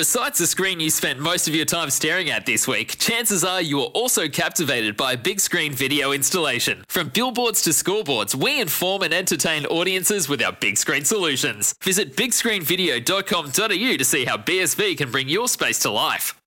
[0.00, 3.60] Besides the screen you spent most of your time staring at this week, chances are
[3.60, 6.82] you are also captivated by a big screen video installation.
[6.88, 11.74] From billboards to scoreboards, we inform and entertain audiences with our big screen solutions.
[11.82, 16.40] Visit bigscreenvideo.com.au to see how BSV can bring your space to life.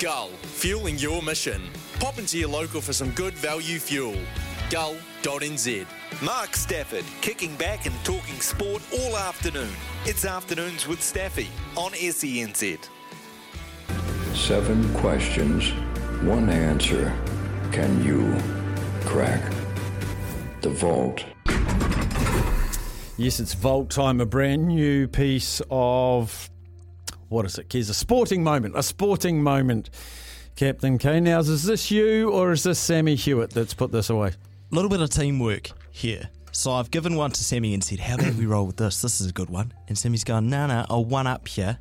[0.00, 1.62] Gull, fueling your mission.
[2.00, 4.16] Pop into your local for some good value fuel.
[4.70, 5.86] Gull.nz.
[6.22, 9.70] Mark Stafford, kicking back and talking sport all afternoon.
[10.04, 12.78] It's Afternoons with Staffy on SENZ.
[14.34, 15.70] Seven questions,
[16.22, 17.16] one answer.
[17.72, 18.36] Can you
[19.06, 19.42] crack
[20.60, 21.24] the vault?
[23.16, 26.50] Yes, it's Vault Time, a brand new piece of
[27.28, 27.90] what is it, Kez?
[27.90, 29.90] A sporting moment, a sporting moment.
[30.56, 31.20] Captain K.
[31.20, 34.32] Now, is this you or is this Sammy Hewitt that's put this away?
[34.70, 36.28] A little bit of teamwork here.
[36.52, 39.00] So I've given one to Sammy and said, How about we roll with this?
[39.00, 39.72] This is a good one.
[39.88, 41.78] And Sammy's gone, No, no, I'll one up here.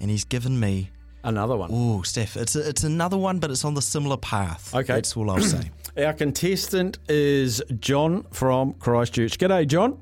[0.00, 0.90] And he's given me,
[1.22, 1.68] Another one.
[1.70, 4.74] oh, Steph, it's, a, it's another one, but it's on the similar path.
[4.74, 4.94] Okay.
[4.94, 5.70] That's all I'll say.
[6.02, 9.36] Our contestant is John from Christchurch.
[9.38, 10.00] G'day, John.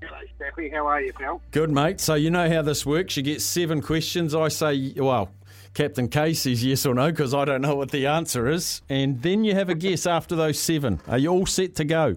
[0.00, 0.70] Hello, Staffy.
[0.70, 1.42] How are you, pal?
[1.50, 2.00] Good, mate.
[2.00, 3.16] So you know how this works.
[3.18, 4.34] You get seven questions.
[4.34, 5.30] I say, well,
[5.76, 8.80] Captain K says yes or no because I don't know what the answer is.
[8.88, 11.02] And then you have a guess after those seven.
[11.06, 12.16] Are you all set to go?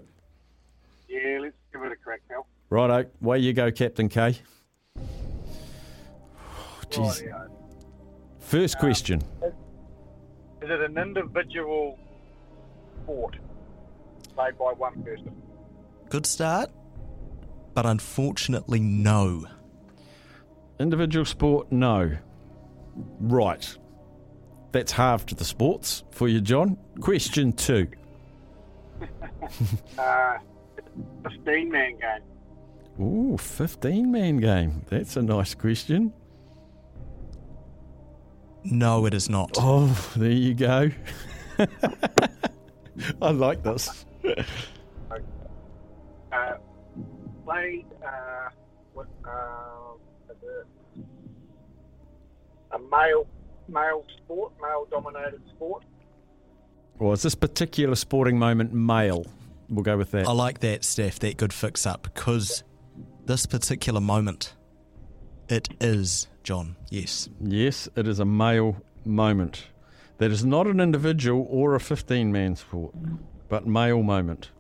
[1.09, 2.47] Yeah, let's give it a crack, pal.
[2.69, 4.38] Righto, way you go, Captain K.
[6.89, 7.21] Jeez.
[7.21, 7.49] Rightio.
[8.39, 9.21] First um, question.
[10.61, 11.99] Is it an individual
[13.03, 13.35] sport
[14.35, 15.33] played by one person?
[16.07, 16.71] Good start,
[17.73, 19.44] but unfortunately, no.
[20.79, 22.19] Individual sport, no.
[23.19, 23.78] Right.
[24.72, 26.78] That's halved the sports for you, John.
[27.00, 27.88] Question two.
[29.97, 30.38] Uh,
[31.23, 32.22] 15 man game.
[33.06, 34.86] Ooh, 15 man game.
[34.89, 36.14] That's a nice question.
[38.64, 39.52] No, it is not.
[39.58, 40.91] Oh, there you go.
[43.22, 44.06] I like this.
[46.31, 46.53] Uh,
[47.46, 48.50] played uh,
[48.94, 49.94] with uh,
[52.72, 53.28] a male
[53.69, 55.84] male sport, male dominated sport.
[57.00, 59.25] Well, is this particular sporting moment male?
[59.69, 60.28] We'll go with that.
[60.28, 62.63] I like that, Steph, that good fix up, because
[63.25, 64.56] this particular moment,
[65.47, 67.29] it is, John, yes.
[67.40, 68.75] Yes, it is a male
[69.06, 69.68] moment.
[70.18, 72.94] That is not an individual or a 15 man sport,
[73.47, 74.52] but male moment.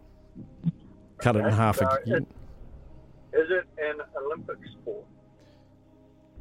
[1.17, 2.25] Cut it in half so again.
[3.33, 5.03] Is it an Olympic sport?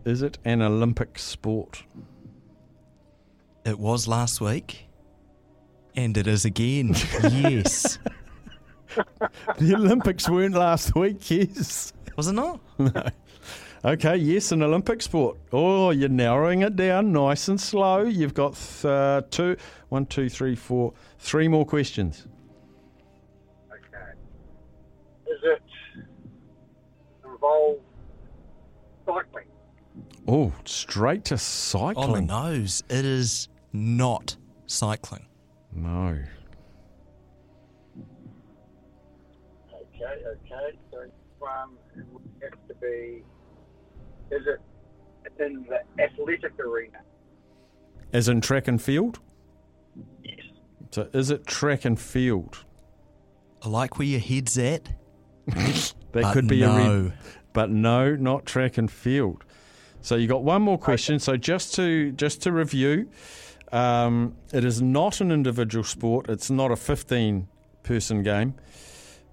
[0.05, 1.83] Is it an Olympic sport?
[3.65, 4.87] It was last week,
[5.95, 6.95] and it is again.
[7.23, 7.99] yes.
[9.59, 11.93] The Olympics weren't last week, yes.
[12.17, 12.61] Was it not?
[12.79, 13.03] No.
[13.85, 15.37] Okay, yes, an Olympic sport.
[15.53, 18.03] Oh, you're narrowing it down nice and slow.
[18.03, 19.57] You've got uh, two,
[19.89, 22.27] one, two, three, four, three more questions.
[23.71, 24.11] Okay.
[25.29, 25.63] Is it
[27.25, 27.79] involve
[29.07, 29.45] cycling?
[30.31, 32.27] Oh, straight to On the cycling.
[32.27, 32.83] nose.
[32.91, 35.27] It is not cycling.
[35.73, 36.19] no.
[39.73, 40.79] Okay, okay.
[40.93, 40.99] So
[41.41, 43.23] this it would have to be.
[44.31, 44.61] Is it
[45.41, 46.99] in the athletic arena?
[48.13, 49.19] As in track and field?
[50.23, 50.41] Yes.
[50.91, 52.65] So is it track and field?
[53.63, 54.89] I like where your head's at.
[56.13, 57.03] That but could be a no.
[57.03, 57.13] red.
[57.53, 59.45] But no, not track and field.
[60.01, 61.19] So you got one more question.
[61.19, 63.09] So just to just to review,
[63.73, 66.29] um, it is not an individual sport.
[66.29, 67.49] It's not a fifteen
[67.83, 68.55] person game.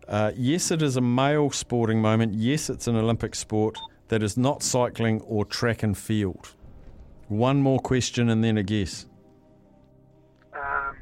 [0.08, 2.34] Uh, yes, it is a male sporting moment.
[2.34, 3.78] Yes, it's an Olympic sport.
[4.10, 6.54] That is not cycling or track and field.
[7.28, 9.08] One more question and then a guess.
[10.54, 10.96] Um,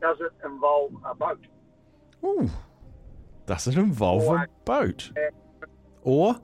[0.00, 1.46] does it involve a boat?
[2.24, 2.48] Ooh.
[3.46, 5.10] Does it involve a Or- boat?
[6.04, 6.36] Or.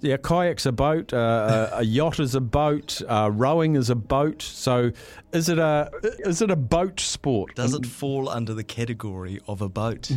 [0.00, 1.12] Yeah, kayak's a boat.
[1.12, 3.00] Uh, a, a yacht is a boat.
[3.08, 4.42] Uh, rowing is a boat.
[4.42, 4.92] So,
[5.32, 5.90] is it a
[6.20, 7.54] is it a boat sport?
[7.54, 10.10] Does it fall under the category of a boat?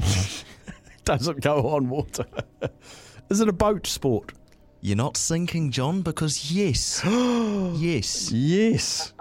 [1.05, 2.25] Does it go on water?
[3.29, 4.33] is it a boat sport?
[4.81, 7.01] You're not sinking, John, because yes.
[7.05, 8.31] yes.
[8.31, 9.13] Yes.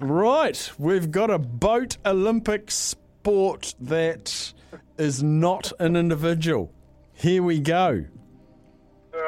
[0.00, 0.70] Right.
[0.78, 4.52] We've got a boat Olympic sport that
[4.98, 6.72] is not an individual.
[7.12, 8.04] Here we go.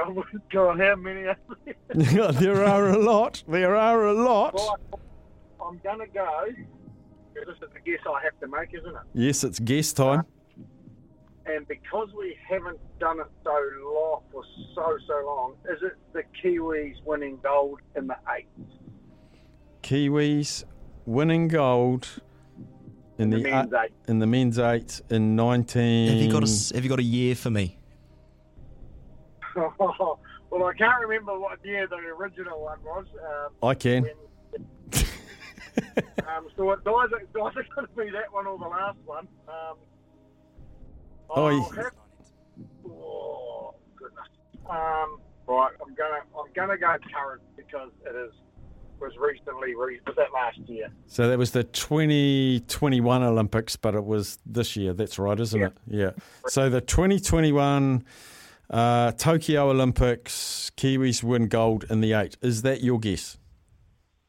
[0.06, 1.37] Oh my God, how many are
[1.94, 2.32] there?
[2.32, 3.43] there are a lot.
[3.49, 4.55] There are a lot.
[4.55, 5.00] Right,
[5.64, 6.46] I'm gonna go.
[7.35, 9.02] 'cause This is the guess I have to make, isn't it?
[9.14, 10.23] Yes, it's guess time.
[11.46, 13.56] and because we haven't done it so
[13.94, 14.43] long for
[14.75, 18.49] so so long, is it the Kiwis winning gold in the eight?
[19.82, 20.64] Kiwis
[21.06, 22.20] winning gold
[23.19, 23.93] in The the, men's uh, eight.
[24.08, 26.08] in the men's eight in nineteen.
[26.12, 27.78] Have you got a s- Have you got a year for me?
[30.51, 33.07] well, I can't remember what year the original one was.
[33.23, 34.03] Um, I can.
[34.05, 34.15] when,
[36.27, 37.27] um, so it's either
[37.75, 39.29] going to be that one or the last one.
[39.49, 39.77] Um,
[41.31, 41.93] Oh, have-
[42.91, 44.29] oh goodness.
[44.65, 48.33] Um, right, I'm gonna I'm gonna go current because it is
[48.99, 50.89] was recently re- was that last year?
[51.07, 54.95] So that was the 2021 Olympics, but it was this year.
[54.95, 55.67] That's right, isn't Yeah.
[55.67, 55.73] it?
[55.87, 56.11] Yeah.
[56.49, 58.05] So the 2021
[58.70, 62.37] uh, Tokyo Olympics, Kiwis win gold in the eight.
[62.43, 63.38] Is that your guess?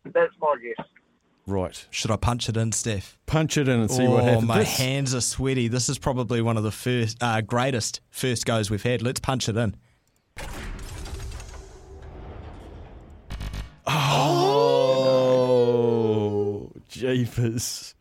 [0.06, 0.86] That's my guess.
[1.46, 1.88] Right.
[1.90, 3.18] Should I punch it in, Steph?
[3.26, 4.46] Punch it in and see oh, what happens.
[4.48, 5.68] my This- hands are sweaty.
[5.68, 9.02] This is probably one of the first, uh, greatest first goes we've had.
[9.02, 9.76] Let's punch it in.
[15.42, 17.96] Oh, jeepers.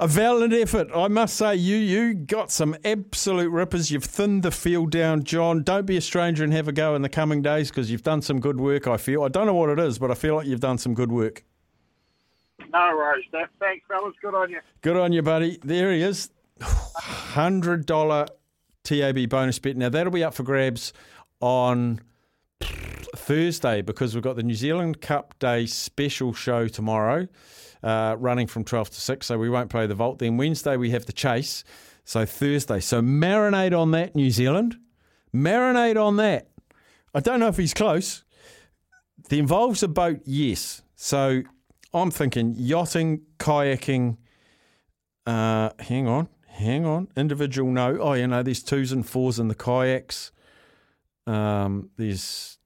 [0.00, 1.56] A valiant effort, I must say.
[1.56, 3.90] You you got some absolute rippers.
[3.90, 5.64] You've thinned the field down, John.
[5.64, 8.22] Don't be a stranger and have a go in the coming days because you've done
[8.22, 8.86] some good work.
[8.86, 9.24] I feel.
[9.24, 11.44] I don't know what it is, but I feel like you've done some good work.
[12.72, 13.48] No worries, Steph.
[13.58, 14.14] Thanks, fellas.
[14.22, 14.60] Good on you.
[14.82, 15.58] Good on you, buddy.
[15.64, 16.30] There he is.
[16.60, 18.26] Hundred dollar
[18.84, 19.76] TAB bonus bet.
[19.76, 20.92] Now that'll be up for grabs
[21.40, 22.00] on
[23.28, 27.28] Thursday because we've got the New Zealand Cup Day special show tomorrow,
[27.82, 29.26] uh, running from twelve to six.
[29.26, 30.18] So we won't play the vault.
[30.18, 31.62] Then Wednesday we have the chase.
[32.04, 32.80] So Thursday.
[32.80, 34.78] So marinate on that, New Zealand.
[35.34, 36.48] Marinate on that.
[37.14, 38.24] I don't know if he's close.
[39.28, 40.80] The involves a boat, yes.
[40.96, 41.42] So
[41.92, 44.16] I'm thinking yachting, kayaking.
[45.26, 47.08] Uh, hang on, hang on.
[47.14, 47.98] Individual, no.
[48.00, 50.32] Oh, you know, there's twos and fours in the kayaks.
[51.26, 52.57] Um, there's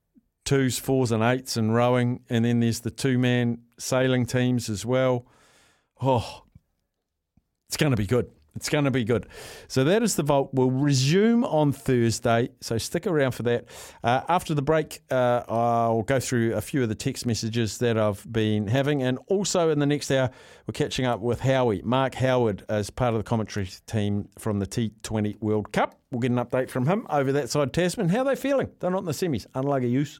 [0.45, 5.25] twos, fours, and eights in rowing, and then there's the two-man sailing teams as well.
[6.01, 6.43] Oh,
[7.67, 8.29] it's going to be good.
[8.55, 9.27] It's going to be good.
[9.67, 10.51] So that is the vault.
[10.53, 12.49] We'll resume on Thursday.
[12.61, 13.65] So stick around for that.
[14.03, 17.97] Uh, after the break, uh, I'll go through a few of the text messages that
[17.97, 20.29] I've been having, and also in the next hour,
[20.67, 24.67] we're catching up with Howie, Mark Howard, as part of the commentary team from the
[24.67, 25.99] T20 World Cup.
[26.11, 27.73] We'll get an update from him over that side.
[27.73, 28.69] Tasman, how are they feeling?
[28.79, 29.47] They're not in the semis.
[29.55, 30.19] Unlucky use.